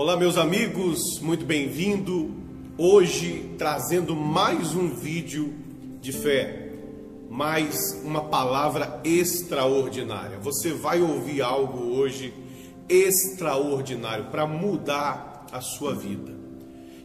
[0.00, 2.34] Olá, meus amigos, muito bem-vindo.
[2.78, 5.52] Hoje trazendo mais um vídeo
[6.00, 6.72] de fé,
[7.28, 10.38] mais uma palavra extraordinária.
[10.38, 12.32] Você vai ouvir algo hoje
[12.88, 16.32] extraordinário para mudar a sua vida.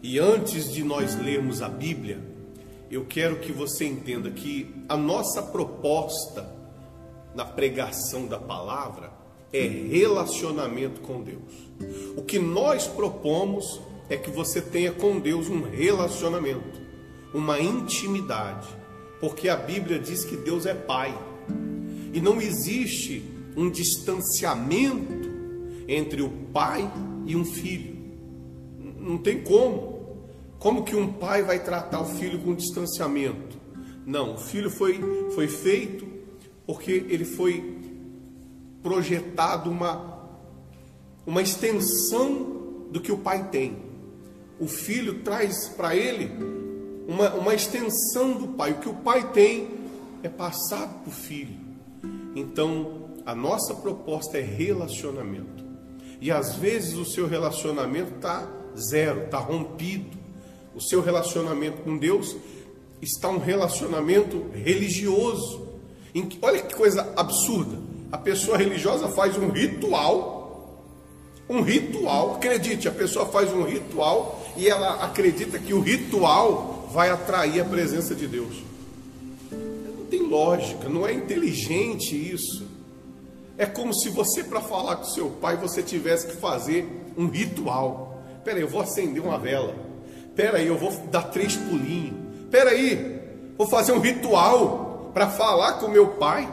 [0.02, 2.22] E antes de nós lermos a Bíblia,
[2.90, 6.50] eu quero que você entenda que a nossa proposta
[7.36, 11.54] na pregação da palavra é relacionamento com Deus.
[12.18, 16.80] O que nós propomos é que você tenha com Deus um relacionamento,
[17.34, 18.68] uma intimidade,
[19.20, 21.18] porque a Bíblia diz que Deus é Pai
[22.14, 23.24] e não existe
[23.58, 25.30] um distanciamento
[25.88, 26.90] entre o pai
[27.26, 27.96] e um filho.
[29.00, 29.96] Não tem como.
[30.58, 33.58] Como que um pai vai tratar o filho com distanciamento?
[34.06, 35.00] Não, o filho foi,
[35.36, 36.08] foi feito
[36.66, 37.75] porque ele foi
[38.86, 40.30] projetado uma,
[41.26, 43.78] uma extensão do que o pai tem.
[44.60, 46.32] O filho traz para ele
[47.08, 48.74] uma, uma extensão do pai.
[48.74, 49.70] O que o pai tem
[50.22, 51.58] é passado para o filho.
[52.36, 55.66] Então, a nossa proposta é relacionamento.
[56.22, 60.16] E às vezes o seu relacionamento está zero, está rompido.
[60.76, 62.36] O seu relacionamento com Deus
[63.02, 65.70] está um relacionamento religioso.
[66.40, 67.95] Olha que coisa absurda.
[68.12, 70.82] A pessoa religiosa faz um ritual,
[71.50, 77.10] um ritual, acredite, a pessoa faz um ritual e ela acredita que o ritual vai
[77.10, 78.64] atrair a presença de Deus.
[79.52, 82.66] Não tem lógica, não é inteligente isso.
[83.58, 88.22] É como se você, para falar com seu pai, você tivesse que fazer um ritual.
[88.44, 89.76] Peraí, eu vou acender uma vela.
[90.36, 92.14] Peraí, eu vou dar três pulinhos.
[92.52, 93.22] Peraí,
[93.58, 96.50] vou fazer um ritual para falar com meu pai.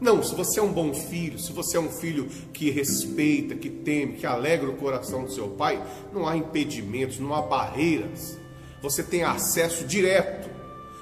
[0.00, 3.68] Não, se você é um bom filho, se você é um filho que respeita, que
[3.68, 8.38] teme, que alegra o coração do seu pai, não há impedimentos, não há barreiras.
[8.82, 10.48] Você tem acesso direto,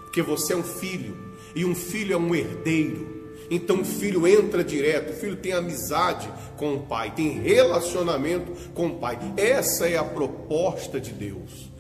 [0.03, 1.17] porque você é um filho
[1.55, 3.19] e um filho é um herdeiro.
[3.51, 8.89] Então o filho entra direto, o filho tem amizade com o pai, tem relacionamento com
[8.89, 9.19] o pai.
[9.37, 11.71] Essa é a proposta de Deus.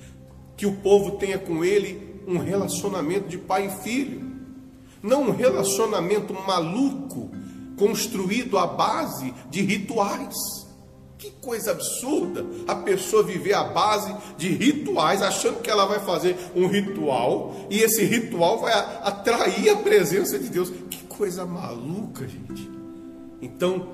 [0.57, 4.28] Que o povo tenha com ele um relacionamento de pai e filho.
[5.03, 7.31] Não um relacionamento maluco
[7.77, 10.35] construído à base de rituais.
[11.17, 16.37] Que coisa absurda a pessoa viver à base de rituais, achando que ela vai fazer
[16.55, 20.71] um ritual e esse ritual vai atrair a presença de Deus.
[20.89, 22.71] Que coisa maluca, gente.
[23.43, 23.89] Então,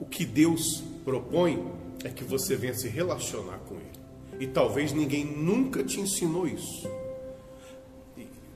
[0.00, 1.62] o que Deus propõe
[2.02, 4.04] é que você venha se relacionar com Ele.
[4.40, 6.88] E talvez ninguém nunca te ensinou isso.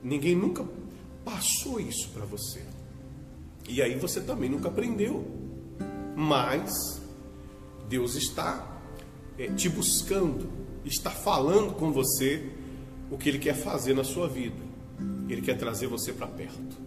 [0.03, 0.65] Ninguém nunca
[1.23, 2.61] passou isso para você.
[3.67, 5.25] E aí você também nunca aprendeu.
[6.15, 7.01] Mas
[7.87, 8.81] Deus está
[9.37, 10.49] é, te buscando,
[10.83, 12.49] está falando com você
[13.09, 14.69] o que Ele quer fazer na sua vida.
[15.29, 16.77] Ele quer trazer você para perto.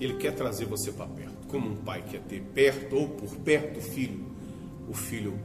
[0.00, 1.46] Ele quer trazer você para perto.
[1.48, 4.24] Como um pai quer ter perto ou por perto o filho,
[4.88, 5.38] o filho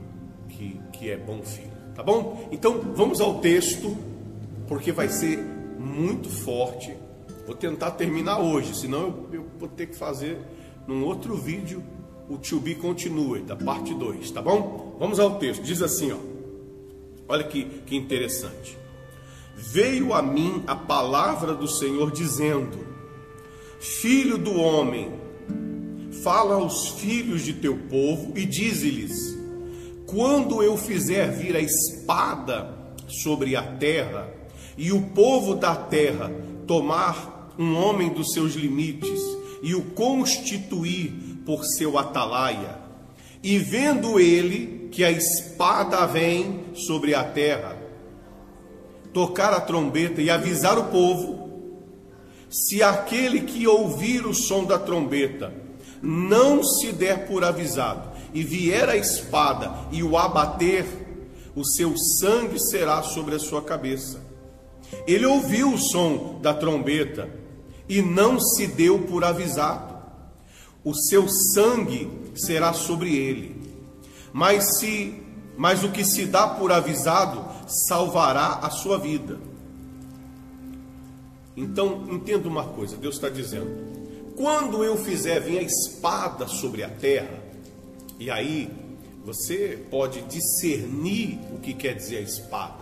[0.49, 1.72] que, que é bom filho.
[1.95, 2.47] Tá bom?
[2.51, 3.95] Então vamos ao texto,
[4.67, 6.95] porque vai ser muito forte
[7.49, 10.37] Vou tentar terminar hoje, senão eu, eu vou ter que fazer
[10.85, 11.83] num outro vídeo
[12.29, 14.95] o To Be Continue, da parte 2, tá bom?
[14.99, 16.17] Vamos ao texto, diz assim, ó.
[17.27, 18.77] Olha que, que interessante.
[19.55, 22.85] Veio a mim a palavra do Senhor dizendo:
[23.79, 25.11] Filho do homem,
[26.21, 29.35] fala aos filhos de teu povo e dize-lhes:
[30.05, 32.77] Quando eu fizer vir a espada
[33.07, 34.31] sobre a terra,
[34.77, 36.31] e o povo da terra
[36.69, 37.28] tomar
[37.59, 39.20] um homem dos seus limites
[39.62, 41.12] e o constituir
[41.46, 42.80] por seu atalaia.
[43.44, 47.78] E vendo ele que a espada vem sobre a terra,
[49.14, 51.50] tocar a trombeta e avisar o povo,
[52.50, 55.53] se aquele que ouvir o som da trombeta
[56.02, 60.85] não se der por avisado e vier a espada e o abater,
[61.55, 64.22] o seu sangue será sobre a sua cabeça.
[65.05, 67.29] Ele ouviu o som da trombeta
[67.90, 69.97] e não se deu por avisado.
[70.84, 73.59] O seu sangue será sobre ele.
[74.32, 75.24] Mas se
[75.59, 79.38] mas o que se dá por avisado salvará a sua vida.
[81.53, 83.70] Então, entenda uma coisa, Deus está dizendo:
[84.38, 87.44] quando eu fizer vir a espada sobre a terra,
[88.18, 88.70] e aí
[89.26, 92.78] você pode discernir o que quer dizer a espada.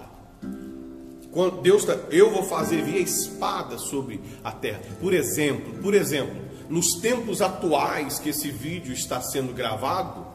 [1.38, 4.82] Quando Deus tá, eu vou fazer vir a espada sobre a terra.
[5.00, 6.36] Por exemplo, por exemplo,
[6.68, 10.26] nos tempos atuais que esse vídeo está sendo gravado,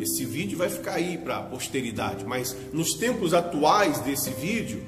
[0.00, 4.82] esse vídeo vai ficar aí para a posteridade, mas nos tempos atuais desse vídeo,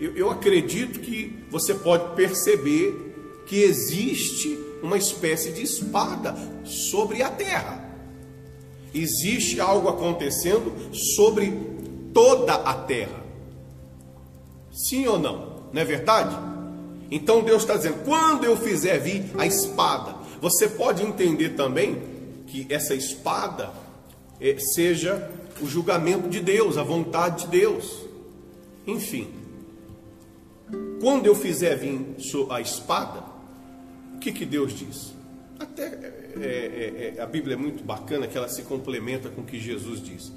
[0.00, 6.34] eu, eu acredito que você pode perceber que existe uma espécie de espada
[6.64, 7.94] sobre a terra.
[8.94, 11.52] Existe algo acontecendo sobre
[12.14, 13.27] toda a terra.
[14.78, 15.58] Sim ou não?
[15.72, 16.36] Não é verdade?
[17.10, 22.00] Então Deus está dizendo: quando eu fizer vir a espada, você pode entender também
[22.46, 23.70] que essa espada
[24.40, 25.30] é, seja
[25.60, 28.06] o julgamento de Deus, a vontade de Deus.
[28.86, 29.28] Enfim,
[31.00, 32.16] quando eu fizer vir
[32.48, 33.24] a espada,
[34.14, 35.12] o que, que Deus diz?
[35.58, 35.86] Até
[36.40, 40.00] é, é, a Bíblia é muito bacana que ela se complementa com o que Jesus
[40.00, 40.32] diz.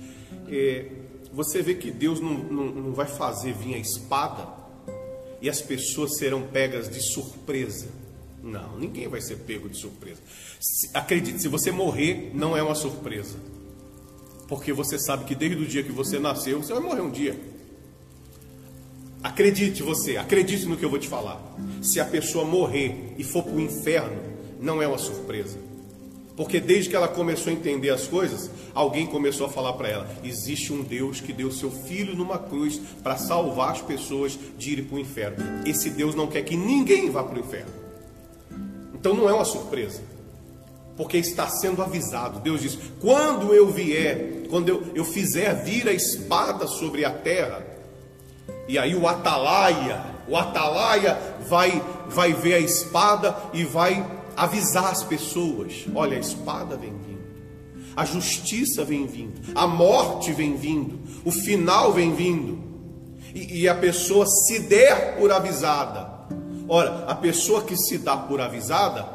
[0.49, 0.85] É,
[1.33, 4.47] você vê que Deus não, não, não vai fazer vir a espada
[5.41, 7.87] e as pessoas serão pegas de surpresa.
[8.43, 10.19] Não, ninguém vai ser pego de surpresa.
[10.59, 13.37] Se, acredite, se você morrer, não é uma surpresa.
[14.47, 17.39] Porque você sabe que desde o dia que você nasceu, você vai morrer um dia.
[19.23, 21.39] Acredite você, acredite no que eu vou te falar.
[21.81, 24.19] Se a pessoa morrer e for para o inferno,
[24.59, 25.57] não é uma surpresa.
[26.35, 30.09] Porque desde que ela começou a entender as coisas, alguém começou a falar para ela:
[30.23, 34.85] existe um Deus que deu seu filho numa cruz para salvar as pessoas de irem
[34.85, 35.37] para o inferno.
[35.65, 37.71] Esse Deus não quer que ninguém vá para o inferno.
[38.93, 40.01] Então não é uma surpresa,
[40.95, 42.39] porque está sendo avisado.
[42.39, 47.65] Deus diz: quando eu vier, quando eu, eu fizer vir a espada sobre a terra,
[48.67, 51.17] e aí o atalaia, o atalaia
[51.49, 57.21] vai, vai ver a espada e vai avisar as pessoas: olha, a espada vem vindo,
[57.95, 62.61] a justiça vem vindo, a morte vem vindo, o final vem vindo,
[63.33, 66.09] e, e a pessoa se der por avisada.
[66.67, 69.07] Ora, a pessoa que se dá por avisada,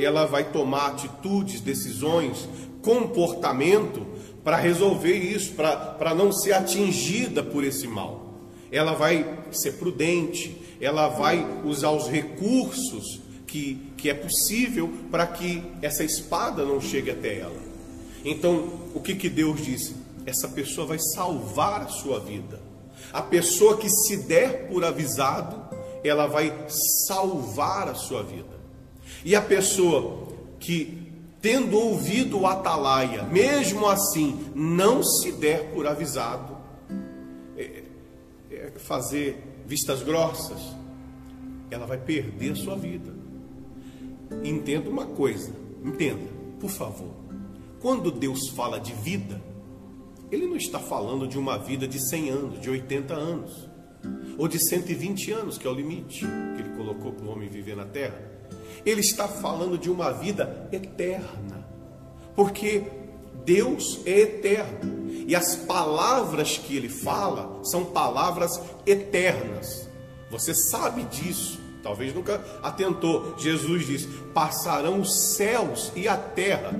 [0.00, 2.48] ela vai tomar atitudes, decisões,
[2.80, 4.06] comportamento
[4.42, 8.32] para resolver isso, para não ser atingida por esse mal.
[8.70, 13.21] Ela vai ser prudente, ela vai usar os recursos
[13.52, 17.60] que, que é possível para que essa espada não chegue até ela.
[18.24, 19.94] Então, o que, que Deus disse?
[20.24, 22.58] Essa pessoa vai salvar a sua vida.
[23.12, 26.66] A pessoa que se der por avisado, ela vai
[27.06, 28.58] salvar a sua vida.
[29.22, 30.28] E a pessoa
[30.58, 31.12] que,
[31.42, 36.56] tendo ouvido o atalaia, mesmo assim não se der por avisado,
[38.78, 40.58] fazer vistas grossas,
[41.70, 43.21] ela vai perder a sua vida.
[44.44, 45.52] Entenda uma coisa,
[45.84, 46.28] entenda,
[46.60, 47.10] por favor.
[47.80, 49.42] Quando Deus fala de vida,
[50.30, 53.68] Ele não está falando de uma vida de 100 anos, de 80 anos,
[54.38, 57.76] ou de 120 anos, que é o limite que Ele colocou para o homem viver
[57.76, 58.20] na terra.
[58.84, 61.66] Ele está falando de uma vida eterna,
[62.34, 62.84] porque
[63.44, 65.02] Deus é eterno.
[65.26, 69.88] E as palavras que ele fala são palavras eternas.
[70.30, 71.60] Você sabe disso.
[71.82, 73.34] Talvez nunca atentou.
[73.36, 76.72] Jesus diz: Passarão os céus e a terra,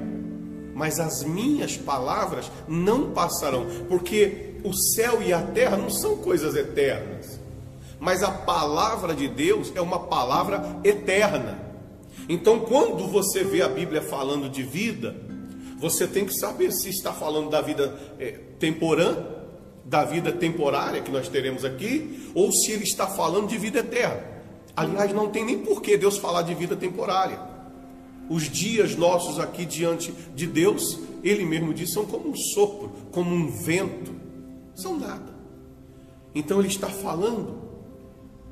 [0.74, 6.54] mas as minhas palavras não passarão, porque o céu e a terra não são coisas
[6.54, 7.40] eternas.
[7.98, 11.58] Mas a palavra de Deus é uma palavra eterna.
[12.28, 15.14] Então, quando você vê a Bíblia falando de vida,
[15.78, 19.16] você tem que saber se está falando da vida é, temporã,
[19.84, 24.32] da vida temporária que nós teremos aqui, ou se ele está falando de vida eterna.
[24.74, 27.38] Aliás, não tem nem por que Deus falar de vida temporária.
[28.28, 33.34] Os dias nossos aqui diante de Deus, Ele mesmo diz, são como um sopro, como
[33.34, 34.12] um vento,
[34.74, 35.32] são nada.
[36.34, 37.60] Então Ele está falando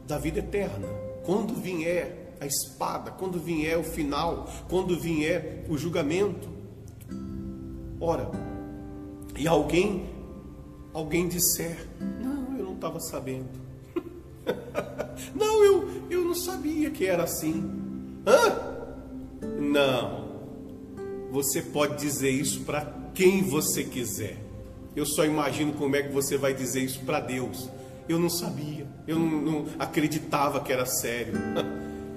[0.07, 0.87] da vida eterna.
[1.25, 6.61] Quando vier a espada, quando vier o final, quando vier o julgamento,
[8.03, 8.31] Ora,
[9.39, 10.09] e alguém,
[10.95, 11.87] alguém disser,
[12.19, 13.51] não, eu não estava sabendo.
[15.35, 17.71] não, eu, eu não sabia que era assim.
[18.27, 19.47] Hã?
[19.59, 20.31] Não.
[21.31, 24.37] Você pode dizer isso para quem você quiser.
[24.95, 27.69] Eu só imagino como é que você vai dizer isso para Deus.
[28.09, 31.35] Eu não sabia, eu não, não acreditava que era sério.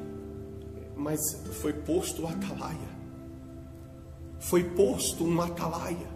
[0.97, 1.19] Mas
[1.61, 2.93] foi posto o atalaia
[4.43, 6.12] foi posto um atalaia.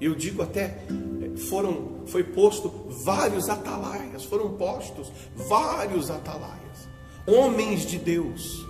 [0.00, 0.78] Eu digo até,
[1.48, 2.68] foram, foi posto
[3.04, 5.10] vários atalaias, foram postos
[5.48, 6.88] vários atalaias.
[7.26, 8.64] Homens de Deus,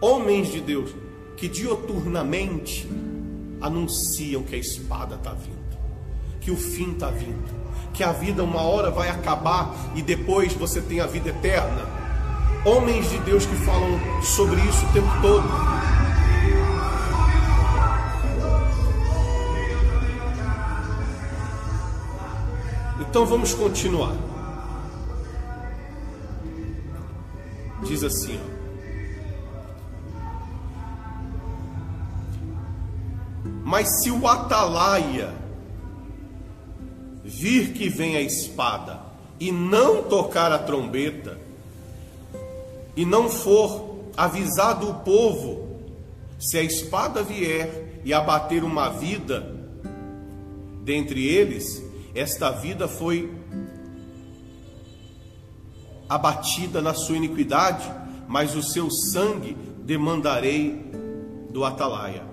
[0.00, 0.94] homens de Deus,
[1.36, 2.88] que dioturnamente
[3.60, 5.78] anunciam que a espada está vindo,
[6.40, 7.48] que o fim está vindo,
[7.92, 11.86] que a vida uma hora vai acabar e depois você tem a vida eterna.
[12.64, 15.77] Homens de Deus que falam sobre isso o tempo todo.
[23.08, 24.14] Então vamos continuar.
[27.82, 28.58] Diz assim, ó.
[33.64, 35.32] Mas se o atalaia
[37.24, 39.00] vir que vem a espada
[39.40, 41.38] e não tocar a trombeta,
[42.96, 45.78] e não for avisado o povo,
[46.38, 49.54] se a espada vier e abater uma vida
[50.82, 51.87] dentre eles,
[52.18, 53.32] esta vida foi
[56.08, 57.84] abatida na sua iniquidade,
[58.26, 60.90] mas o seu sangue demandarei
[61.50, 62.26] do atalaia.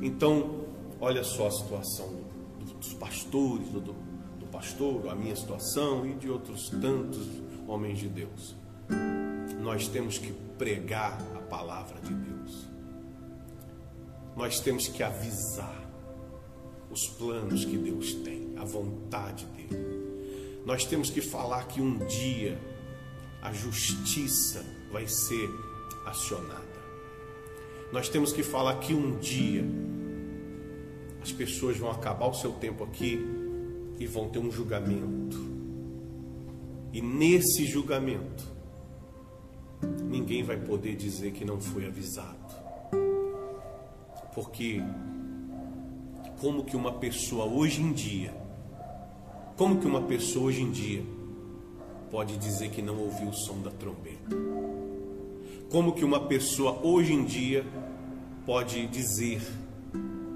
[0.00, 0.64] Então,
[1.00, 2.24] olha só a situação
[2.78, 7.28] dos pastores, do, do pastor, a minha situação e de outros tantos
[7.66, 8.54] homens de Deus.
[9.60, 12.68] Nós temos que pregar a palavra de Deus.
[14.36, 15.83] Nós temos que avisar
[16.94, 20.62] os planos que Deus tem, a vontade dele.
[20.64, 22.56] Nós temos que falar que um dia
[23.42, 25.50] a justiça vai ser
[26.06, 26.62] acionada.
[27.92, 29.64] Nós temos que falar que um dia
[31.20, 33.18] as pessoas vão acabar o seu tempo aqui
[33.98, 35.36] e vão ter um julgamento.
[36.92, 38.44] E nesse julgamento,
[40.08, 42.54] ninguém vai poder dizer que não foi avisado.
[44.32, 44.80] Porque
[46.44, 48.30] como que uma pessoa hoje em dia,
[49.56, 51.02] como que uma pessoa hoje em dia
[52.10, 54.36] pode dizer que não ouviu o som da trombeta?
[55.70, 57.64] Como que uma pessoa hoje em dia
[58.44, 59.40] pode dizer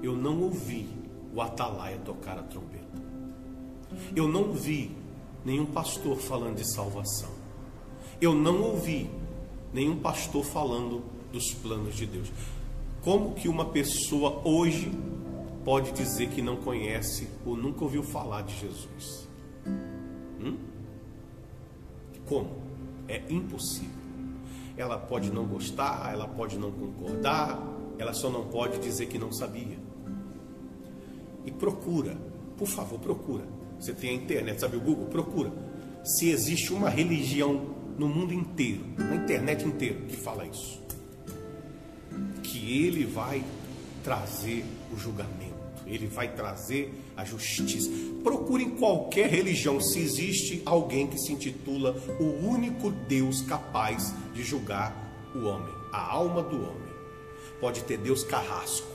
[0.01, 0.89] eu não ouvi
[1.31, 3.03] o atalaia tocar a trombeta?
[4.15, 4.89] Eu não vi
[5.45, 7.29] nenhum pastor falando de salvação.
[8.19, 9.07] Eu não ouvi
[9.71, 12.31] nenhum pastor falando dos planos de Deus.
[13.03, 14.91] Como que uma pessoa hoje
[15.69, 19.29] pode dizer que não conhece ou nunca ouviu falar de Jesus?
[20.41, 20.57] Hum?
[22.25, 22.63] Como?
[23.07, 23.93] É impossível.
[24.75, 27.61] Ela pode não gostar, ela pode não concordar,
[27.99, 29.77] ela só não pode dizer que não sabia.
[31.45, 32.17] E procura,
[32.57, 33.45] por favor, procura.
[33.79, 35.05] Você tem a internet, sabe o Google?
[35.05, 35.51] Procura.
[36.03, 40.81] Se existe uma religião no mundo inteiro, na internet inteira, que fala isso.
[42.41, 43.43] Que ele vai
[44.03, 45.48] trazer o julgamento
[45.89, 47.89] ele vai trazer a justiça.
[48.23, 54.43] Procure em qualquer religião se existe alguém que se intitula o único Deus capaz de
[54.43, 56.89] julgar o homem, a alma do homem.
[57.59, 58.87] Pode ter Deus carrasco,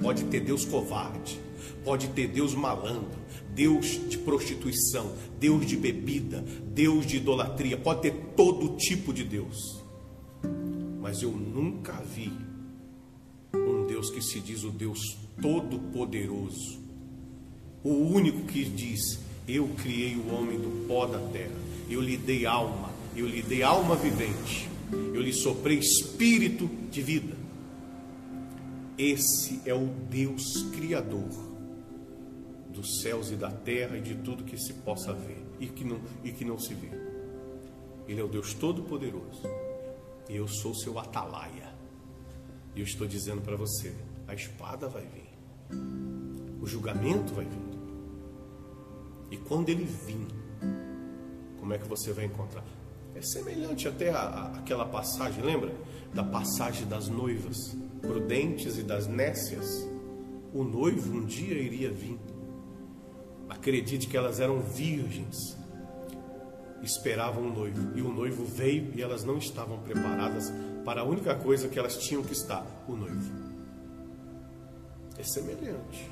[0.00, 1.40] pode ter Deus covarde,
[1.84, 3.20] pode ter Deus malandro,
[3.54, 9.82] Deus de prostituição, Deus de bebida, Deus de idolatria, pode ter todo tipo de Deus.
[11.00, 12.32] Mas eu nunca vi
[14.02, 16.80] Deus que se diz o Deus Todo-Poderoso,
[17.84, 21.54] o único que diz: Eu criei o homem do pó da terra,
[21.88, 27.36] eu lhe dei alma, eu lhe dei alma vivente, eu lhe soprei espírito de vida.
[28.98, 31.52] Esse é o Deus Criador
[32.70, 36.00] dos céus e da terra e de tudo que se possa ver e que não,
[36.24, 36.90] e que não se vê.
[38.08, 39.42] Ele é o Deus Todo-Poderoso.
[40.28, 41.61] E eu sou seu atalaia.
[42.74, 43.94] E eu estou dizendo para você:
[44.26, 45.78] a espada vai vir,
[46.60, 47.72] o julgamento vai vir.
[49.30, 50.26] E quando ele vir,
[51.58, 52.64] como é que você vai encontrar?
[53.14, 55.72] É semelhante até àquela passagem, lembra?
[56.14, 59.88] Da passagem das noivas prudentes e das nécias.
[60.52, 62.18] O noivo um dia iria vir.
[63.48, 65.56] Acredite que elas eram virgens,
[66.82, 67.96] esperavam o noivo.
[67.96, 70.52] E o noivo veio e elas não estavam preparadas
[70.84, 73.30] para a única coisa que elas tinham que estar: o noivo.
[75.18, 76.10] É semelhante.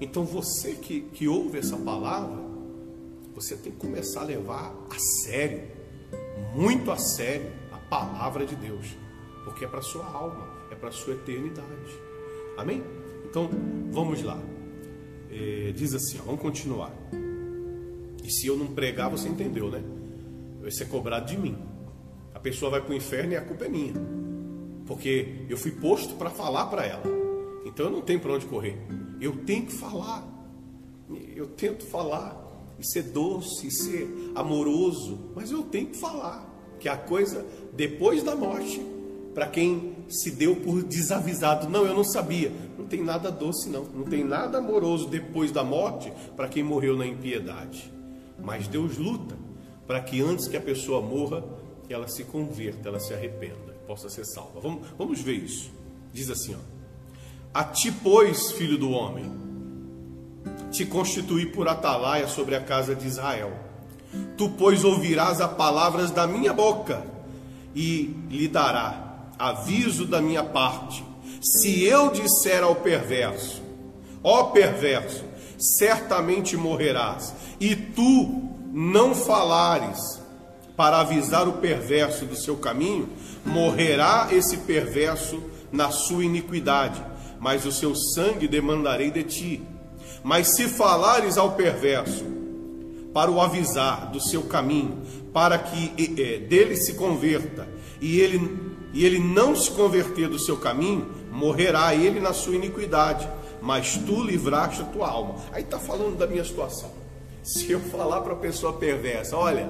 [0.00, 2.38] Então você que, que ouve essa palavra,
[3.34, 5.68] você tem que começar a levar a sério,
[6.54, 8.86] muito a sério, a palavra de Deus,
[9.44, 11.92] porque é para sua alma, é para sua eternidade.
[12.56, 12.82] Amém?
[13.24, 13.50] Então
[13.90, 14.40] vamos lá.
[15.30, 16.92] É, diz assim, ó, vamos continuar.
[18.30, 19.82] E se eu não pregar, você entendeu, né?
[20.60, 21.58] Vai ser cobrado de mim.
[22.32, 23.92] A pessoa vai para o inferno e a culpa é minha.
[24.86, 27.02] Porque eu fui posto para falar para ela.
[27.66, 28.78] Então eu não tenho para onde correr.
[29.20, 30.24] Eu tenho que falar.
[31.34, 32.40] Eu tento falar
[32.78, 38.22] e ser doce, e ser amoroso, mas eu tenho que falar que a coisa depois
[38.22, 38.80] da morte,
[39.34, 42.52] para quem se deu por desavisado, não, eu não sabia.
[42.78, 46.96] Não tem nada doce não, não tem nada amoroso depois da morte para quem morreu
[46.96, 47.98] na impiedade.
[48.42, 49.36] Mas Deus luta
[49.86, 51.42] para que antes que a pessoa morra,
[51.88, 54.60] ela se converta, ela se arrependa, possa ser salva.
[54.60, 55.72] Vamos, vamos ver isso.
[56.12, 56.58] Diz assim, ó.
[57.52, 59.28] A ti, pois, filho do homem,
[60.70, 63.52] te constituí por atalaia sobre a casa de Israel.
[64.36, 67.04] Tu, pois, ouvirás as palavras da minha boca
[67.74, 71.04] e lhe dará aviso da minha parte.
[71.42, 73.62] Se eu disser ao perverso,
[74.22, 75.24] ó perverso,
[75.60, 80.20] certamente morrerás, e tu não falares
[80.76, 83.08] para avisar o perverso do seu caminho,
[83.44, 87.02] morrerá esse perverso na sua iniquidade,
[87.38, 89.62] mas o seu sangue demandarei de ti.
[90.22, 92.24] Mas se falares ao perverso,
[93.12, 95.02] para o avisar do seu caminho,
[95.32, 97.68] para que é, dele se converta,
[98.00, 98.58] e ele,
[98.92, 103.28] e ele não se converter do seu caminho, morrerá ele na sua iniquidade,
[103.60, 105.36] mas tu livraste a tua alma.
[105.52, 106.90] Aí está falando da minha situação.
[107.42, 109.68] Se eu falar para a pessoa perversa, olha,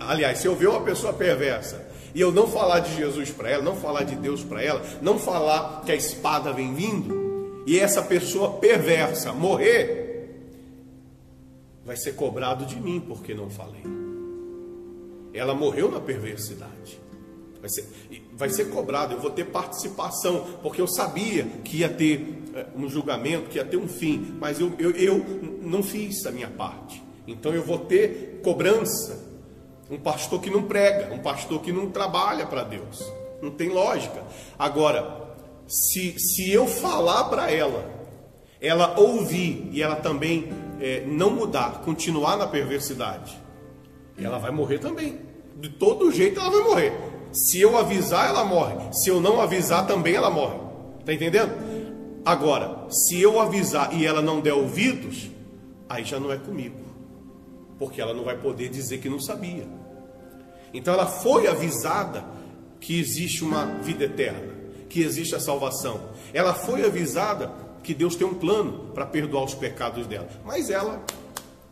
[0.00, 3.62] aliás, se eu ver uma pessoa perversa e eu não falar de Jesus para ela,
[3.62, 8.02] não falar de Deus para ela, não falar que a espada vem vindo, e essa
[8.02, 10.02] pessoa perversa morrer,
[11.84, 13.82] vai ser cobrado de mim porque não falei.
[15.32, 17.00] Ela morreu na perversidade.
[17.60, 17.86] Vai ser,
[18.32, 22.41] vai ser cobrado, eu vou ter participação, porque eu sabia que ia ter
[22.76, 25.24] um julgamento, que ia ter um fim, mas eu, eu, eu
[25.62, 27.02] não fiz a minha parte.
[27.26, 29.30] Então eu vou ter cobrança.
[29.90, 33.02] Um pastor que não prega, um pastor que não trabalha para Deus.
[33.42, 34.22] Não tem lógica.
[34.58, 35.34] Agora,
[35.66, 37.90] se, se eu falar para ela,
[38.60, 43.36] ela ouvir e ela também é, não mudar, continuar na perversidade,
[44.18, 45.18] ela vai morrer também.
[45.56, 46.92] De todo jeito ela vai morrer.
[47.32, 48.76] Se eu avisar, ela morre.
[48.92, 50.58] Se eu não avisar, também ela morre.
[51.00, 51.71] Está entendendo?
[52.24, 55.30] Agora, se eu avisar e ela não der ouvidos,
[55.88, 56.76] aí já não é comigo.
[57.78, 59.66] Porque ela não vai poder dizer que não sabia.
[60.72, 62.24] Então ela foi avisada
[62.80, 64.52] que existe uma vida eterna,
[64.88, 66.00] que existe a salvação.
[66.32, 67.52] Ela foi avisada
[67.82, 70.28] que Deus tem um plano para perdoar os pecados dela.
[70.44, 71.04] Mas ela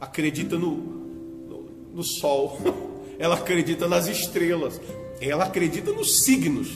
[0.01, 1.63] acredita no, no,
[1.95, 2.59] no sol,
[3.19, 4.81] ela acredita nas estrelas,
[5.21, 6.69] ela acredita nos signos,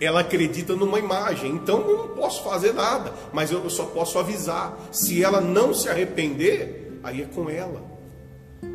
[0.00, 1.52] ela acredita numa imagem.
[1.52, 4.78] Então eu não posso fazer nada, mas eu só posso avisar.
[4.92, 7.94] Se ela não se arrepender, aí é com ela.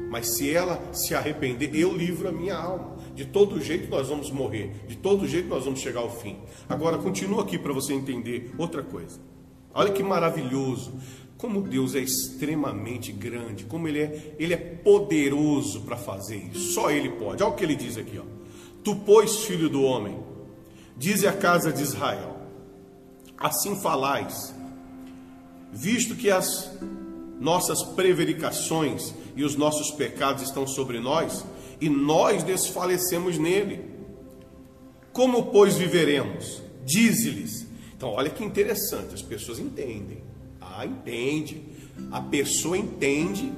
[0.09, 2.97] Mas se ela se arrepender, eu livro a minha alma.
[3.13, 6.37] De todo jeito nós vamos morrer, de todo jeito nós vamos chegar ao fim.
[6.67, 9.19] Agora continua aqui para você entender outra coisa.
[9.73, 10.93] Olha que maravilhoso,
[11.37, 16.73] como Deus é extremamente grande, como ele é, ele é poderoso para fazer isso.
[16.73, 17.43] Só ele pode.
[17.43, 18.23] Olha o que ele diz aqui, ó.
[18.83, 20.17] Tu pois, filho do homem,
[20.99, 22.37] dize à casa de Israel:
[23.37, 24.53] Assim falais,
[25.71, 26.69] visto que as
[27.39, 31.45] nossas prevaricações e os nossos pecados estão sobre nós,
[31.79, 33.85] e nós desfalecemos nele.
[35.13, 36.61] Como, pois, viveremos?
[36.85, 37.65] Dize-lhes.
[37.95, 40.21] Então, olha que interessante, as pessoas entendem.
[40.59, 41.63] Ah, entende.
[42.11, 43.51] A pessoa entende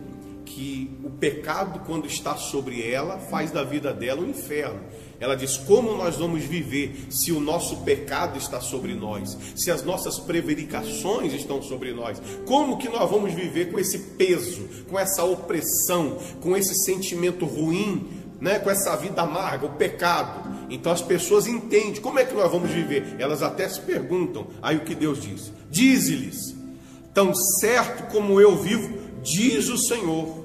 [0.45, 4.81] que o pecado, quando está sobre ela, faz da vida dela um inferno.
[5.21, 9.83] Ela diz: como nós vamos viver se o nosso pecado está sobre nós, se as
[9.83, 12.19] nossas prevaricações estão sobre nós?
[12.45, 18.07] Como que nós vamos viver com esse peso, com essa opressão, com esse sentimento ruim,
[18.41, 18.57] né?
[18.57, 20.49] com essa vida amarga, o pecado?
[20.71, 23.15] Então as pessoas entendem como é que nós vamos viver.
[23.19, 24.47] Elas até se perguntam.
[24.59, 25.53] Aí o que Deus diz?
[25.69, 26.55] Dize-lhes:
[27.13, 30.41] tão certo como eu vivo, diz o Senhor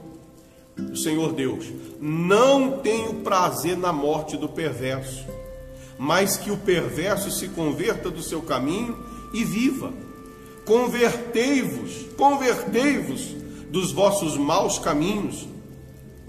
[0.78, 1.66] o Senhor Deus:
[2.00, 5.24] Não tenho prazer na morte do perverso,
[5.98, 8.96] mas que o perverso se converta do seu caminho
[9.32, 9.92] e viva.
[10.64, 13.34] Convertei-vos, convertei-vos
[13.70, 15.46] dos vossos maus caminhos,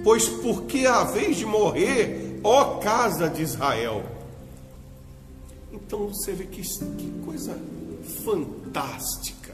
[0.03, 4.06] pois porque a vez de morrer, ó casa de Israel.
[5.71, 7.60] Então você vê que, que coisa
[8.23, 9.53] fantástica.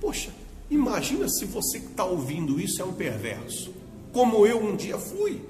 [0.00, 0.30] Poxa,
[0.70, 3.72] Imagina se você que está ouvindo isso é um perverso,
[4.12, 5.40] como eu um dia fui,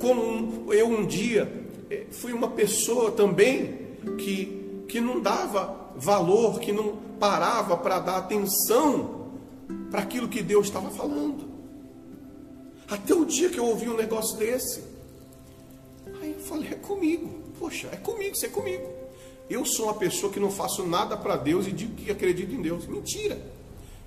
[0.00, 1.50] como eu um dia
[1.90, 3.78] eh, fui uma pessoa também
[4.18, 9.30] que, que não dava valor, que não parava para dar atenção
[9.90, 11.44] para aquilo que Deus estava falando.
[12.88, 14.82] Até o dia que eu ouvi um negócio desse,
[16.20, 18.86] aí eu falei: é comigo, poxa, é comigo, isso é comigo.
[19.48, 22.62] Eu sou uma pessoa que não faço nada para Deus e digo que acredito em
[22.62, 22.86] Deus.
[22.86, 23.38] Mentira.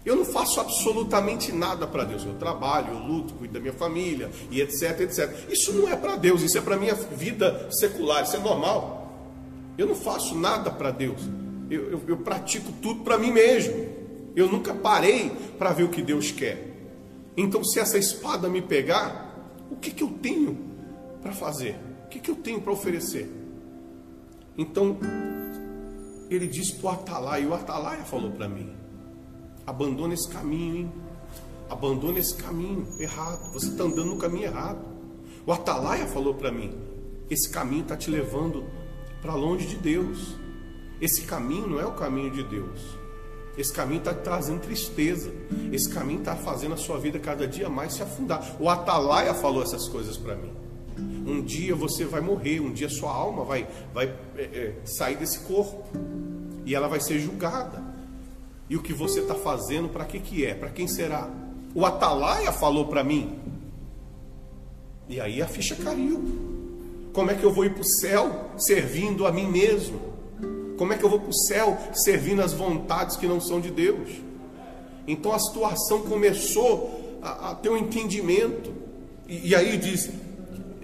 [0.08, 2.24] Eu não faço absolutamente nada para Deus.
[2.24, 5.50] Eu trabalho, eu luto, cuido da minha família e etc, etc.
[5.50, 9.12] Isso não é para Deus, isso é para minha vida secular, isso é normal.
[9.78, 11.20] Eu não faço nada para Deus.
[11.70, 13.86] Eu, eu, eu pratico tudo para mim mesmo.
[14.34, 16.74] Eu nunca parei para ver o que Deus quer.
[17.36, 19.36] Então, se essa espada me pegar,
[19.70, 20.58] o que, que eu tenho
[21.22, 21.76] para fazer?
[22.06, 23.30] O que, que eu tenho para oferecer?
[24.58, 24.98] Então,
[26.30, 28.87] ele disse para o Atalaia, e o Atalaia falou para mim:
[29.68, 30.92] abandona esse caminho, hein?
[31.70, 33.52] Abandona esse caminho errado.
[33.52, 34.80] Você está andando no caminho errado.
[35.46, 36.74] O Atalaia falou para mim:
[37.30, 38.64] esse caminho está te levando
[39.22, 40.36] para longe de Deus.
[41.02, 42.98] Esse caminho não é o caminho de Deus.
[43.58, 45.32] Esse caminho está trazendo tristeza.
[45.72, 48.56] Esse caminho está fazendo a sua vida cada dia mais se afundar.
[48.60, 50.52] O Atalaia falou essas coisas para mim.
[51.28, 54.06] Um dia você vai morrer, um dia sua alma vai, vai
[54.38, 55.84] é, é, sair desse corpo
[56.66, 57.87] e ela vai ser julgada.
[58.70, 60.54] E o que você está fazendo, para que, que é?
[60.54, 61.30] Para quem será?
[61.74, 63.40] O Atalaia falou para mim.
[65.08, 66.22] E aí a ficha caiu.
[67.14, 70.00] Como é que eu vou ir para o céu servindo a mim mesmo?
[70.78, 73.72] Como é que eu vou para o céu servindo as vontades que não são de
[73.72, 74.10] Deus?
[75.08, 78.72] Então a situação começou a, a ter um entendimento.
[79.28, 80.10] E, e aí diz: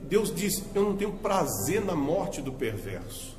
[0.03, 3.32] Deus diz: Eu não tenho prazer na morte do perverso.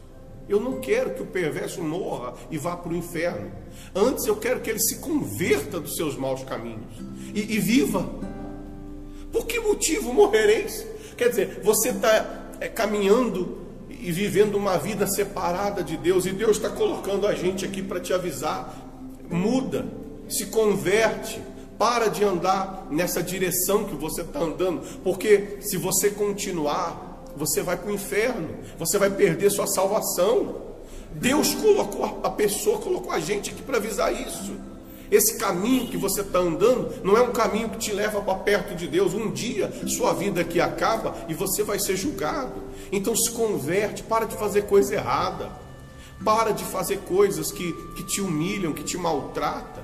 [0.49, 3.51] Eu não quero que o perverso morra e vá para o inferno.
[3.95, 6.93] Antes eu quero que ele se converta dos seus maus caminhos
[7.35, 8.09] e, e viva.
[9.33, 10.87] Por que motivo morrereis?
[11.17, 16.59] Quer dizer, você está é, caminhando e vivendo uma vida separada de Deus, e Deus
[16.59, 18.75] está colocando a gente aqui para te avisar:
[19.31, 19.87] muda,
[20.29, 21.41] se converte,
[21.79, 27.77] para de andar nessa direção que você está andando, porque se você continuar, você vai
[27.77, 30.63] para o inferno, você vai perder sua salvação.
[31.13, 34.53] Deus colocou a pessoa, colocou a gente aqui para avisar isso.
[35.11, 38.75] Esse caminho que você está andando não é um caminho que te leva para perto
[38.75, 39.15] de Deus.
[39.15, 42.63] Um dia sua vida aqui acaba e você vai ser julgado.
[42.91, 45.51] Então se converte, para de fazer coisa errada.
[46.25, 49.84] Para de fazer coisas que, que te humilham, que te maltratam.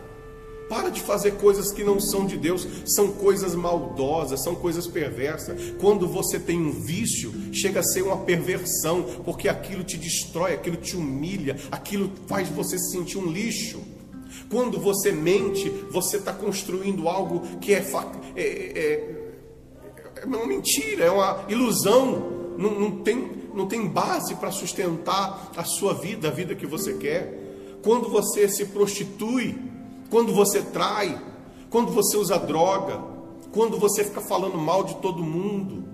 [0.71, 5.75] Para de fazer coisas que não são de Deus, são coisas maldosas, são coisas perversas.
[5.81, 10.77] Quando você tem um vício, chega a ser uma perversão, porque aquilo te destrói, aquilo
[10.77, 13.81] te humilha, aquilo faz você se sentir um lixo.
[14.49, 17.85] Quando você mente, você está construindo algo que é,
[18.37, 19.33] é, é,
[20.23, 25.65] é, uma mentira, é uma ilusão, não, não tem, não tem base para sustentar a
[25.65, 27.41] sua vida, a vida que você quer.
[27.83, 29.69] Quando você se prostitui,
[30.11, 31.21] quando você trai,
[31.71, 33.01] quando você usa droga,
[33.53, 35.85] quando você fica falando mal de todo mundo.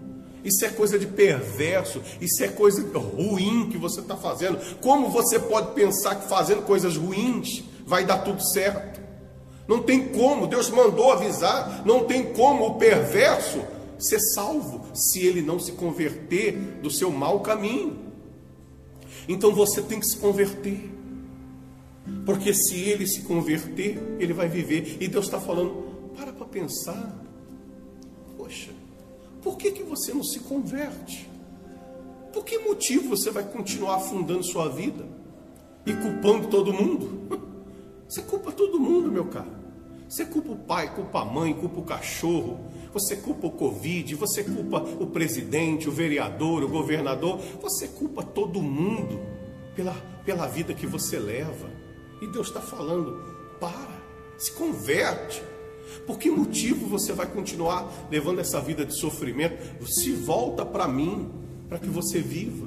[0.43, 4.59] Isso é coisa de perverso, isso é coisa ruim que você está fazendo.
[4.81, 9.01] Como você pode pensar que fazendo coisas ruins vai dar tudo certo?
[9.67, 13.61] Não tem como, Deus mandou avisar, não tem como o perverso
[13.99, 17.99] ser salvo se ele não se converter do seu mau caminho.
[19.29, 20.96] Então você tem que se converter.
[22.25, 24.99] Porque se ele se converter, ele vai viver.
[25.01, 27.15] E Deus está falando, para para pensar.
[28.37, 28.71] Poxa,
[29.43, 31.29] por que, que você não se converte?
[32.33, 35.07] Por que motivo você vai continuar afundando sua vida
[35.87, 37.27] e culpando todo mundo?
[38.09, 39.51] Você culpa todo mundo, meu caro.
[40.09, 42.61] Você culpa o pai, culpa a mãe, culpa o cachorro,
[42.93, 48.63] você culpa o Covid, você culpa o presidente, o vereador, o governador, você culpa todo
[48.63, 49.19] mundo
[49.75, 49.93] pela,
[50.25, 51.69] pela vida que você leva.
[52.21, 53.21] E Deus está falando:
[53.61, 54.01] para,
[54.39, 55.43] se converte.
[56.07, 59.87] Por que motivo você vai continuar levando essa vida de sofrimento?
[59.87, 61.31] Se volta para mim,
[61.69, 62.67] para que você viva.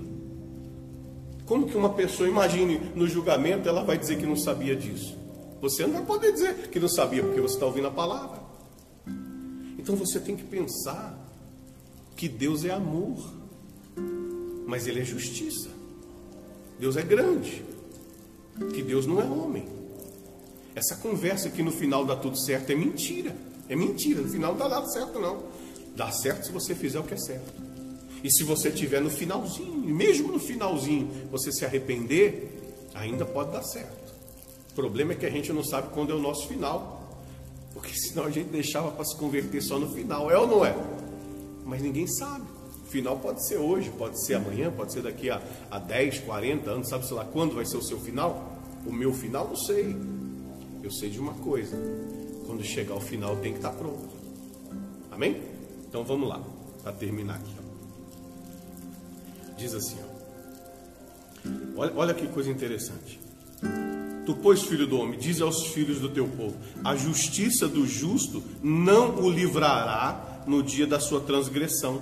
[1.45, 5.17] Como que uma pessoa, imagine no julgamento, ela vai dizer que não sabia disso?
[5.61, 8.39] Você não vai poder dizer que não sabia, porque você está ouvindo a palavra.
[9.77, 11.17] Então você tem que pensar
[12.15, 13.17] que Deus é amor,
[14.67, 15.69] mas Ele é justiça.
[16.79, 17.63] Deus é grande
[18.73, 19.67] que Deus não é homem.
[20.75, 23.35] Essa conversa que no final dá tudo certo é mentira.
[23.67, 25.43] É mentira, no final não dá nada certo não.
[25.95, 27.69] Dá certo se você fizer o que é certo.
[28.23, 33.63] E se você tiver no finalzinho, mesmo no finalzinho, você se arrepender, ainda pode dar
[33.63, 34.13] certo.
[34.71, 36.99] O problema é que a gente não sabe quando é o nosso final.
[37.73, 40.75] Porque senão a gente deixava para se converter só no final, é ou não é?
[41.65, 42.45] Mas ninguém sabe.
[42.83, 46.71] O final pode ser hoje, pode ser amanhã, pode ser daqui a, a 10, 40
[46.71, 48.48] anos, sabe sei lá quando vai ser o seu final?
[48.85, 49.95] O meu final não sei.
[50.83, 51.77] Eu sei de uma coisa:
[52.45, 54.09] quando chegar o final tem que estar pronto.
[55.11, 55.41] Amém?
[55.87, 56.41] Então vamos lá,
[56.83, 57.53] para terminar aqui.
[57.57, 57.63] Ó.
[59.57, 60.09] Diz assim: ó.
[61.77, 63.19] Olha, olha que coisa interessante.
[64.25, 68.43] Tu, pois, filho do homem, diz aos filhos do teu povo: a justiça do justo
[68.61, 72.01] não o livrará no dia da sua transgressão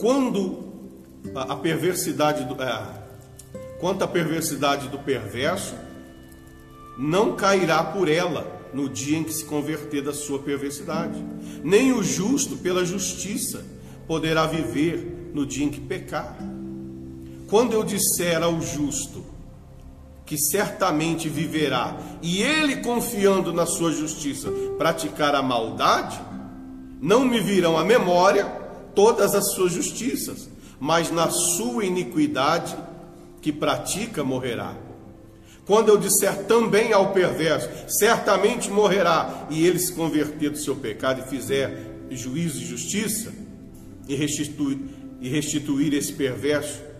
[0.00, 0.70] quando
[1.34, 2.99] a, a perversidade do, é,
[3.80, 5.74] quanto à perversidade do perverso,
[6.98, 11.24] não cairá por ela no dia em que se converter da sua perversidade.
[11.64, 13.64] Nem o justo, pela justiça,
[14.06, 16.36] poderá viver no dia em que pecar.
[17.48, 19.24] Quando eu disser ao justo
[20.26, 26.20] que certamente viverá, e ele confiando na sua justiça praticar a maldade,
[27.00, 28.44] não me virão à memória
[28.94, 32.76] todas as suas justiças, mas na sua iniquidade
[33.40, 34.74] que pratica morrerá.
[35.66, 41.20] Quando eu disser também ao perverso, certamente morrerá, e ele se converter do seu pecado
[41.20, 43.32] e fizer juízo e justiça,
[44.08, 44.78] e restituir,
[45.20, 46.90] e restituir esse perverso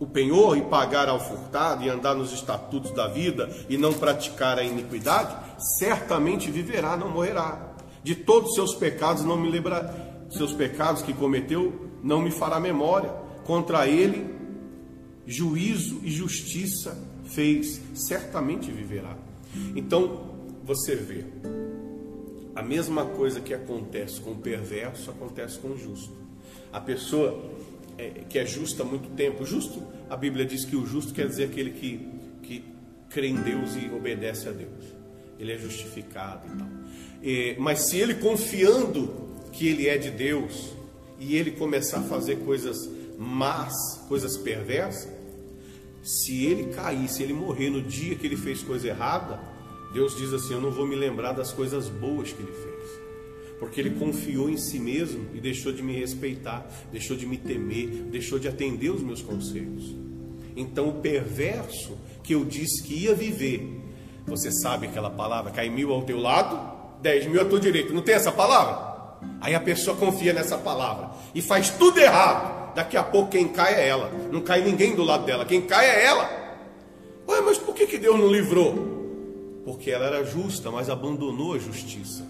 [0.00, 4.58] o penhor e pagar ao furtado e andar nos estatutos da vida e não praticar
[4.58, 5.34] a iniquidade,
[5.78, 7.74] certamente viverá, não morrerá.
[8.02, 12.60] De todos os seus pecados não me lembra, seus pecados que cometeu não me fará
[12.60, 13.10] memória.
[13.44, 14.37] Contra ele
[15.28, 19.16] juízo e justiça fez, certamente viverá.
[19.76, 21.24] Então, você vê,
[22.54, 26.16] a mesma coisa que acontece com o perverso acontece com o justo.
[26.72, 27.52] A pessoa
[27.98, 29.44] é, que é justo há muito tempo.
[29.44, 32.08] Justo, a Bíblia diz que o justo quer dizer aquele que,
[32.42, 32.64] que
[33.10, 34.84] crê em Deus e obedece a Deus.
[35.38, 36.68] Ele é justificado e tal.
[37.22, 40.72] É, mas se ele confiando que ele é de Deus
[41.18, 42.88] e ele começar a fazer coisas
[43.18, 43.74] más,
[44.08, 45.17] coisas perversas,
[46.02, 49.40] se ele cair, se ele morrer no dia que ele fez coisa errada,
[49.92, 52.78] Deus diz assim: Eu não vou me lembrar das coisas boas que ele fez
[53.58, 57.88] porque ele confiou em si mesmo e deixou de me respeitar, deixou de me temer,
[58.10, 59.94] deixou de atender os meus conselhos.
[60.56, 63.80] Então, o perverso que eu disse que ia viver,
[64.26, 68.02] você sabe aquela palavra, cai mil ao teu lado, dez mil à tua direita, não
[68.02, 68.88] tem essa palavra?
[69.40, 72.57] Aí a pessoa confia nessa palavra e faz tudo errado.
[72.78, 75.84] Daqui a pouco quem cai é ela, não cai ninguém do lado dela, quem cai
[75.84, 76.30] é ela.
[77.26, 79.60] Ué, mas por que, que Deus não livrou?
[79.64, 82.24] Porque ela era justa, mas abandonou a justiça.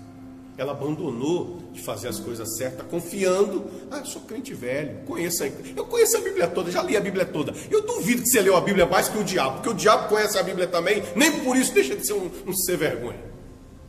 [0.56, 3.62] Ela abandonou de fazer as coisas certas, confiando.
[3.90, 7.00] Ah, eu sou crente velho, conheço a, eu conheço a Bíblia toda, já li a
[7.00, 7.52] Bíblia toda.
[7.70, 10.38] Eu duvido que você leu a Bíblia mais que o diabo, porque o diabo conhece
[10.38, 13.20] a Bíblia também, nem por isso deixa de ser um, um ser vergonha.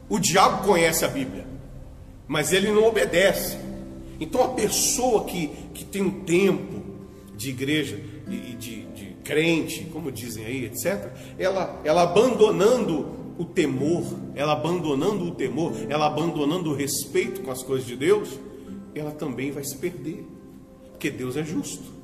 [0.09, 1.47] O diabo conhece a Bíblia,
[2.27, 3.68] mas ele não obedece.
[4.19, 6.82] Então a pessoa que, que tem um tempo
[7.36, 14.03] de igreja e de, de, crente, como dizem aí, etc., ela, ela abandonando o temor,
[14.36, 18.39] ela abandonando o temor, ela abandonando o respeito com as coisas de Deus,
[18.93, 20.25] ela também vai se perder,
[20.89, 21.99] porque Deus é justo.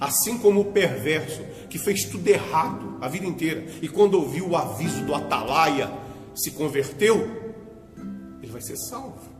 [0.00, 4.56] Assim como o perverso, que fez tudo errado a vida inteira, e quando ouviu o
[4.56, 5.90] aviso do atalaia,
[6.34, 7.16] se converteu,
[8.42, 9.32] ele vai ser salvo.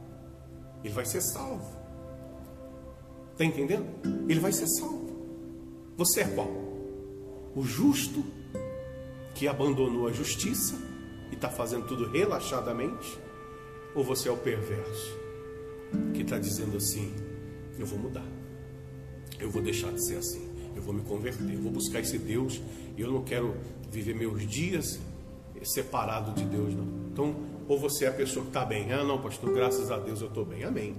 [0.82, 1.73] Ele vai ser salvo.
[3.34, 3.84] Está entendendo?
[4.28, 5.10] Ele vai ser salvo.
[5.96, 6.48] Você é qual?
[7.56, 8.24] O justo
[9.34, 10.76] que abandonou a justiça
[11.32, 13.18] e está fazendo tudo relaxadamente?
[13.92, 15.18] Ou você é o perverso
[16.14, 17.12] que está dizendo assim:
[17.76, 18.26] eu vou mudar,
[19.40, 22.62] eu vou deixar de ser assim, eu vou me converter, eu vou buscar esse Deus
[22.96, 23.56] e eu não quero
[23.90, 25.00] viver meus dias
[25.64, 26.86] separado de Deus, não.
[27.12, 27.34] Então,
[27.66, 30.28] ou você é a pessoa que está bem, ah, não, pastor, graças a Deus eu
[30.28, 30.94] estou bem, amém.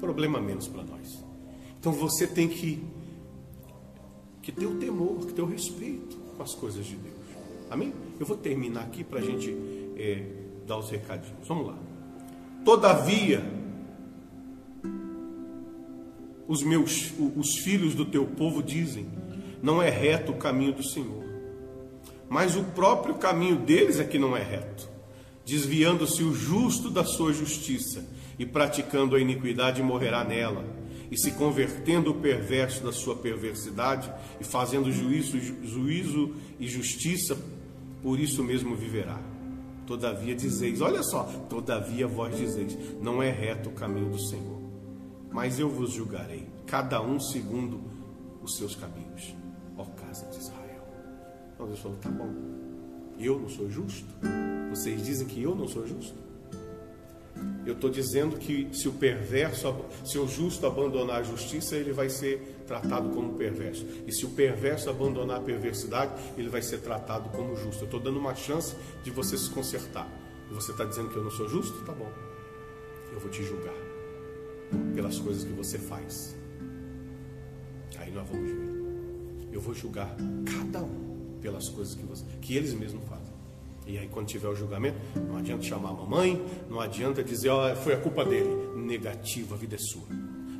[0.00, 1.29] Problema menos para nós.
[1.80, 2.84] Então você tem que,
[4.42, 7.16] que ter o temor, que ter o respeito com as coisas de Deus.
[7.70, 7.94] Amém?
[8.18, 9.56] Eu vou terminar aqui para a gente
[9.96, 10.26] é,
[10.66, 11.48] dar os recadinhos.
[11.48, 11.78] Vamos lá.
[12.66, 13.42] Todavia,
[16.46, 19.06] os meus, os filhos do teu povo dizem:
[19.62, 21.24] não é reto o caminho do Senhor,
[22.28, 24.86] mas o próprio caminho deles é que não é reto,
[25.46, 28.06] desviando-se o justo da sua justiça
[28.38, 30.64] e praticando a iniquidade morrerá nela,
[31.10, 37.36] e se convertendo o perverso da sua perversidade e fazendo juízo, juízo e justiça
[38.02, 39.20] por isso mesmo viverá.
[39.86, 44.60] Todavia dizeis, olha só, todavia vós dizeis, não é reto o caminho do Senhor,
[45.32, 47.80] mas eu vos julgarei, cada um segundo
[48.40, 49.34] os seus caminhos,
[49.76, 50.86] ó casa de Israel.
[51.54, 52.32] Então Deus falou, tá bom,
[53.18, 54.06] eu não sou justo?
[54.70, 56.29] Vocês dizem que eu não sou justo?
[57.66, 62.08] Eu estou dizendo que se o perverso, se o justo abandonar a justiça, ele vai
[62.08, 63.86] ser tratado como perverso.
[64.06, 67.82] E se o perverso abandonar a perversidade, ele vai ser tratado como justo.
[67.82, 70.08] Eu estou dando uma chance de você se consertar.
[70.50, 71.84] E você está dizendo que eu não sou justo?
[71.84, 72.10] Tá bom.
[73.12, 73.74] Eu vou te julgar
[74.94, 76.36] pelas coisas que você faz.
[77.98, 78.80] Aí nós vamos ver.
[79.52, 83.19] Eu vou julgar cada um pelas coisas que, você, que eles mesmos fazem.
[83.86, 87.72] E aí, quando tiver o julgamento, não adianta chamar a mamãe, não adianta dizer, ó,
[87.72, 88.48] oh, foi a culpa dele.
[88.76, 90.04] Negativo, a vida é sua.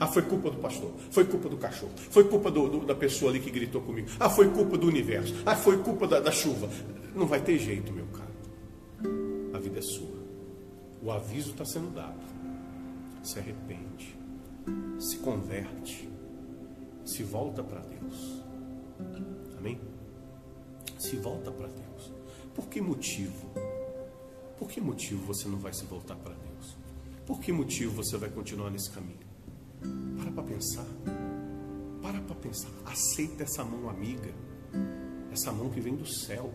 [0.01, 3.31] Ah, foi culpa do pastor, foi culpa do cachorro, foi culpa do, do, da pessoa
[3.31, 4.09] ali que gritou comigo.
[4.19, 6.71] Ah, foi culpa do universo, ah, foi culpa da, da chuva.
[7.15, 8.31] Não vai ter jeito, meu caro.
[9.53, 10.21] A vida é sua.
[11.03, 12.19] O aviso está sendo dado.
[13.23, 14.17] Se arrepende,
[14.99, 16.09] se converte,
[17.05, 18.43] se volta para Deus.
[19.59, 19.79] Amém?
[20.99, 22.20] Se Se volta para Deus.
[22.61, 23.49] Por que motivo?
[24.59, 26.77] Por que motivo você não vai se voltar para Deus?
[27.25, 29.19] Por que motivo você vai continuar nesse caminho?
[30.19, 30.85] Para para pensar.
[32.03, 32.69] Para para pensar.
[32.85, 34.31] Aceita essa mão amiga.
[35.33, 36.53] Essa mão que vem do céu.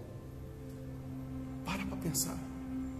[1.66, 2.38] Para para pensar.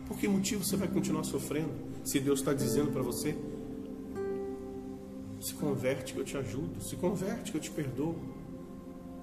[0.08, 1.76] Por que motivo você vai continuar sofrendo?
[2.04, 3.38] Se Deus está dizendo para você,
[5.40, 8.16] se converte que eu te ajudo, se converte que eu te perdoo,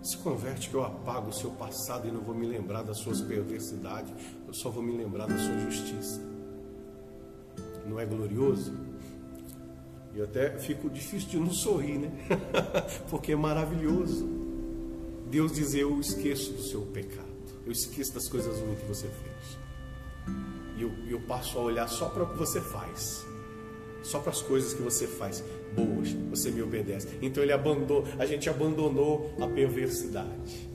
[0.02, 3.20] se converte que eu apago o seu passado e não vou me lembrar das suas
[3.20, 4.12] perversidades,
[4.46, 6.20] eu só vou me lembrar da sua justiça.
[7.86, 8.74] Não é glorioso?
[10.14, 12.10] E até fico difícil de não sorrir, né?
[13.08, 14.28] Porque é maravilhoso.
[15.30, 17.26] Deus diz: Eu esqueço do seu pecado,
[17.64, 19.58] eu esqueço das coisas ruins que você fez.
[20.76, 23.24] E eu, eu passo a olhar só para o que você faz,
[24.02, 25.42] só para as coisas que você faz
[25.74, 27.08] boas, você me obedece.
[27.20, 30.70] Então ele abandonou, a gente abandonou a perversidade.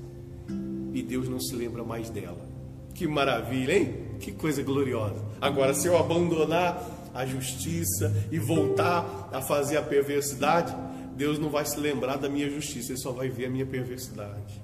[0.93, 2.47] E Deus não se lembra mais dela.
[2.93, 4.07] Que maravilha, hein?
[4.19, 5.23] Que coisa gloriosa.
[5.39, 10.75] Agora, se eu abandonar a justiça e voltar a fazer a perversidade,
[11.15, 14.61] Deus não vai se lembrar da minha justiça, Ele só vai ver a minha perversidade.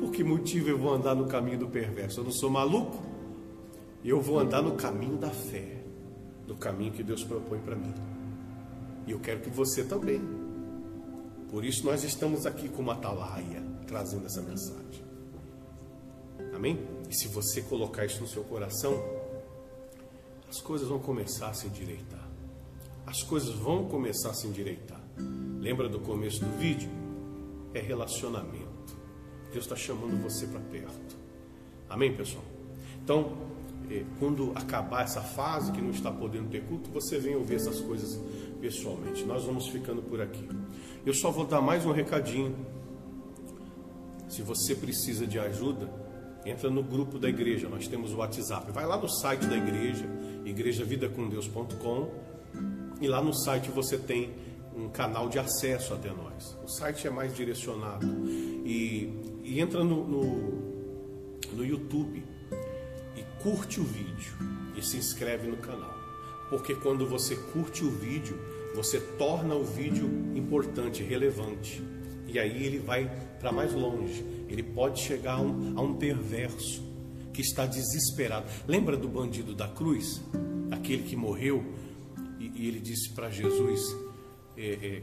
[0.00, 2.20] Por que motivo eu vou andar no caminho do perverso?
[2.20, 3.02] Eu não sou maluco?
[4.04, 5.81] Eu vou andar no caminho da fé,
[6.46, 7.94] no caminho que Deus propõe para mim.
[9.06, 10.20] E eu quero que você também.
[11.50, 15.04] Por isso nós estamos aqui como atalaia, trazendo essa mensagem.
[16.54, 16.78] Amém?
[17.08, 19.02] E se você colocar isso no seu coração,
[20.48, 22.28] as coisas vão começar a se endireitar.
[23.06, 25.00] As coisas vão começar a se endireitar.
[25.60, 26.90] Lembra do começo do vídeo?
[27.74, 28.96] É relacionamento.
[29.52, 31.16] Deus está chamando você para perto.
[31.88, 32.44] Amém, pessoal?
[33.02, 33.36] Então,
[34.18, 38.18] quando acabar essa fase que não está podendo ter culto, você vem ouvir essas coisas
[38.60, 39.24] pessoalmente.
[39.24, 40.48] Nós vamos ficando por aqui.
[41.04, 42.54] Eu só vou dar mais um recadinho.
[44.28, 45.90] Se você precisa de ajuda,
[46.46, 47.68] entra no grupo da igreja.
[47.68, 48.70] Nós temos o WhatsApp.
[48.72, 50.06] Vai lá no site da igreja
[50.44, 52.10] igrejavidacondeus.com
[53.00, 54.30] e lá no site você tem
[54.76, 56.56] um canal de acesso até nós.
[56.64, 58.06] O site é mais direcionado
[58.64, 62.24] e, e entra no, no, no YouTube
[63.42, 64.32] curte o vídeo
[64.76, 65.94] e se inscreve no canal.
[66.48, 68.38] Porque quando você curte o vídeo,
[68.74, 71.82] você torna o vídeo importante, relevante.
[72.26, 74.24] E aí ele vai para mais longe.
[74.48, 76.82] Ele pode chegar a um, a um perverso
[77.32, 78.46] que está desesperado.
[78.66, 80.20] Lembra do bandido da cruz?
[80.70, 81.64] Aquele que morreu
[82.38, 83.96] e, e ele disse para Jesus:
[84.56, 85.02] é, é,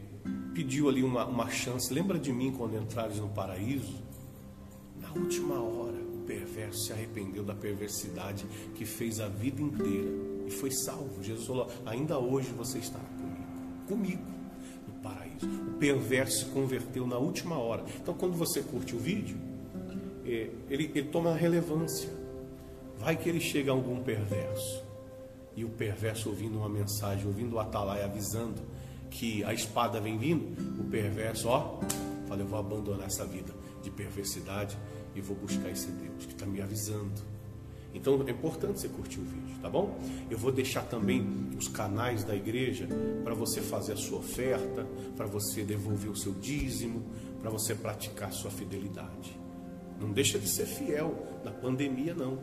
[0.54, 1.94] pediu ali uma, uma chance.
[1.94, 3.96] Lembra de mim quando entrares no paraíso?
[5.00, 5.79] Na última hora,
[6.30, 10.12] perverso se arrependeu da perversidade que fez a vida inteira
[10.46, 11.24] e foi salvo.
[11.24, 13.48] Jesus falou: ainda hoje você estará comigo,
[13.88, 14.22] comigo
[14.88, 15.48] no paraíso.
[15.48, 17.84] O perverso se converteu na última hora.
[18.00, 19.38] Então, quando você curte o vídeo,
[20.24, 22.10] é, ele, ele toma relevância.
[23.00, 24.84] Vai que ele chega a algum perverso.
[25.56, 28.62] E o perverso ouvindo uma mensagem, ouvindo o atalaia avisando
[29.10, 31.80] que a espada vem vindo, o perverso, ó,
[32.28, 34.78] fala, eu vou abandonar essa vida de perversidade
[35.16, 37.40] e vou buscar esse Deus que está me avisando.
[37.94, 39.98] Então é importante você curtir o vídeo, tá bom?
[40.30, 41.26] Eu vou deixar também
[41.58, 42.88] os canais da igreja
[43.24, 44.86] para você fazer a sua oferta,
[45.18, 47.04] para você devolver o seu dízimo,
[47.42, 49.38] para você praticar sua fidelidade.
[50.00, 52.40] Não deixa de ser fiel na pandemia, não.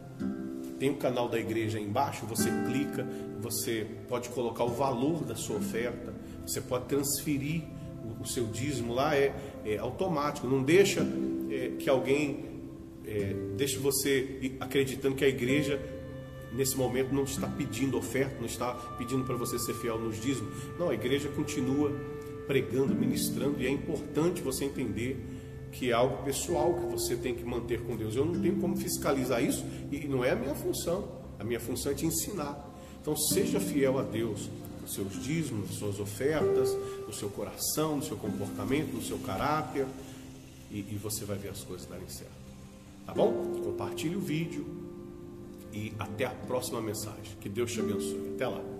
[0.78, 3.06] Tem o canal da igreja aí embaixo, você clica,
[3.40, 6.12] você pode colocar o valor da sua oferta,
[6.46, 7.62] você pode transferir
[8.04, 10.46] o, o seu dízimo lá, é, é, automático.
[10.46, 11.00] Não deixa
[11.50, 12.55] é, que alguém
[13.06, 15.80] é, deixe você acreditando que a igreja
[16.52, 20.52] nesse momento não está pedindo oferta, não está pedindo para você ser fiel nos dízimos.
[20.78, 21.92] Não, a igreja continua
[22.46, 25.18] pregando, ministrando e é importante você entender
[25.72, 28.16] que é algo pessoal que você tem que manter com Deus.
[28.16, 31.08] Eu não tenho como fiscalizar isso e não é a minha função.
[31.38, 32.74] A minha função é te ensinar.
[33.00, 34.48] Então seja fiel a Deus
[34.80, 36.74] nos seus dízimos, nas suas ofertas,
[37.06, 39.86] no seu coração, no seu comportamento, no seu caráter
[40.70, 42.45] e, e você vai ver as coisas darem certo.
[43.06, 43.60] Tá bom?
[43.64, 44.66] Compartilhe o vídeo
[45.72, 47.36] e até a próxima mensagem.
[47.40, 48.32] Que Deus te abençoe.
[48.34, 48.75] Até lá.